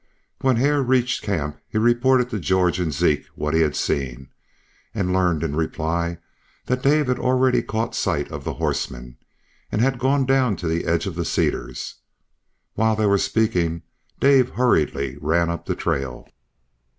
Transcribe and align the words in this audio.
When 0.39 0.55
Hare 0.55 0.81
reached 0.81 1.21
camp 1.21 1.59
he 1.69 1.77
reported 1.77 2.31
to 2.31 2.39
George 2.39 2.79
and 2.79 2.91
Zeke 2.91 3.27
what 3.35 3.53
he 3.53 3.61
had 3.61 3.75
seen, 3.75 4.29
and 4.95 5.13
learned 5.13 5.43
in 5.43 5.55
reply 5.55 6.17
that 6.65 6.81
Dave 6.81 7.05
had 7.07 7.19
already 7.19 7.61
caught 7.61 7.93
sight 7.93 8.31
of 8.31 8.43
the 8.43 8.55
horsemen, 8.55 9.17
and 9.71 9.79
had 9.79 9.99
gone 9.99 10.25
down 10.25 10.55
to 10.55 10.67
the 10.67 10.85
edge 10.85 11.05
of 11.05 11.13
the 11.13 11.23
cedars. 11.23 11.97
While 12.73 12.95
they 12.95 13.05
were 13.05 13.19
speaking 13.19 13.83
Dave 14.19 14.49
hurriedly 14.49 15.19
ran 15.21 15.51
up 15.51 15.67
the 15.67 15.75
trail. 15.75 16.27